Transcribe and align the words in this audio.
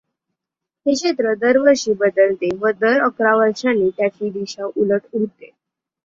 हे 0.85 0.93
क्षेत्र 0.93 1.33
दर 1.35 1.57
वर्षी 1.57 1.93
बदलते 1.93 2.49
व 2.55 2.71
दर 2.79 3.01
अकरा 3.01 3.35
वर्षांनी 3.35 3.89
त्याची 3.89 4.29
दिशा 4.29 4.65
उलट 4.75 5.05
होते. 5.13 5.51